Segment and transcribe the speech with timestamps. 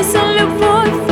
[0.00, 1.05] isso é eu vou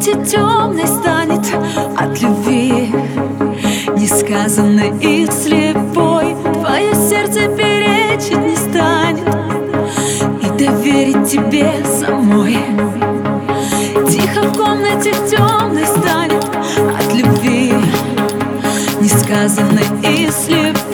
[0.00, 1.46] плоти темной станет
[1.96, 2.92] от любви.
[3.96, 9.28] Несказанной и слепой Твое сердце перечить не станет.
[10.42, 12.58] И доверить тебе самой.
[14.08, 17.74] Тихо в комнате темной станет от любви.
[19.00, 20.89] Несказанной и слепой